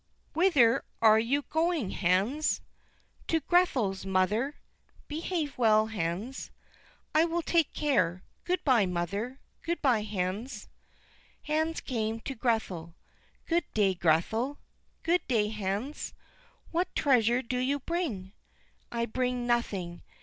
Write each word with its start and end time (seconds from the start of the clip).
"Whither 0.33 0.83
are 0.99 1.19
you 1.19 1.43
going, 1.43 1.91
Hans?" 1.91 2.59
"To 3.27 3.39
Grethel's, 3.39 4.03
mother." 4.03 4.55
"Behave 5.07 5.55
well, 5.59 5.85
Hans." 5.93 6.49
"I 7.13 7.23
will 7.25 7.43
take 7.43 7.71
care; 7.71 8.23
good 8.43 8.63
by, 8.63 8.87
mother." 8.87 9.37
"Good 9.61 9.79
by, 9.79 10.01
Hans." 10.01 10.67
Hans 11.43 11.81
came 11.81 12.19
to 12.21 12.33
Grethel. 12.33 12.95
"Good 13.45 13.71
day, 13.75 13.93
Grethel." 13.93 14.57
"Good 15.03 15.21
day, 15.27 15.49
Hans. 15.49 16.15
What 16.71 16.95
treasure 16.95 17.43
do 17.43 17.59
you 17.59 17.77
bring?" 17.79 18.33
"I 18.91 19.05
bring 19.05 19.45
nothing. 19.45 20.01